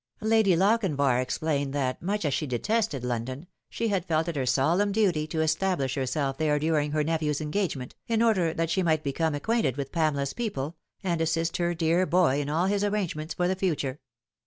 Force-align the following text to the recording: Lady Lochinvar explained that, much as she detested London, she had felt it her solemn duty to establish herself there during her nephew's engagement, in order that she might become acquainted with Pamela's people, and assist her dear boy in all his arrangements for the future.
Lady 0.23 0.55
Lochinvar 0.55 1.21
explained 1.21 1.73
that, 1.73 2.01
much 2.01 2.25
as 2.25 2.33
she 2.33 2.47
detested 2.47 3.03
London, 3.03 3.45
she 3.69 3.89
had 3.89 4.03
felt 4.03 4.27
it 4.27 4.35
her 4.35 4.47
solemn 4.47 4.91
duty 4.91 5.27
to 5.27 5.41
establish 5.41 5.93
herself 5.93 6.39
there 6.39 6.57
during 6.57 6.89
her 6.89 7.03
nephew's 7.03 7.39
engagement, 7.39 7.93
in 8.07 8.23
order 8.23 8.51
that 8.51 8.71
she 8.71 8.81
might 8.81 9.03
become 9.03 9.35
acquainted 9.35 9.77
with 9.77 9.91
Pamela's 9.91 10.33
people, 10.33 10.75
and 11.03 11.21
assist 11.21 11.57
her 11.57 11.75
dear 11.75 12.07
boy 12.07 12.41
in 12.41 12.49
all 12.49 12.65
his 12.65 12.83
arrangements 12.83 13.35
for 13.35 13.47
the 13.47 13.55
future. 13.55 13.99